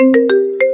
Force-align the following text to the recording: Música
Música 0.00 0.67